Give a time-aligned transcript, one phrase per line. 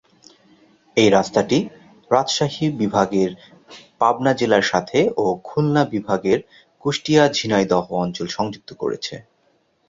[0.97, 1.57] এই রাস্তাটি
[2.11, 3.31] রাজশাহী বিভাগের
[3.99, 6.39] পাবনা জেলার সাথে ও খুলনা বিভাগের
[6.83, 9.15] কুষ্টিয়া-ঝিনাইদহ অঞ্চল সংযুক্ত করেছে।